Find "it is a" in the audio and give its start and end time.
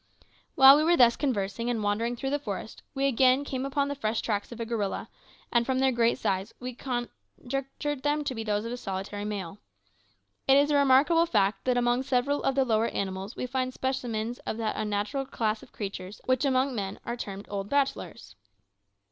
10.47-10.75